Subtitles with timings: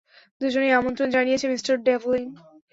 [0.41, 2.27] দুজনেই আমন্ত্রণ জানিয়েছি, মিঃ ডেভলিন।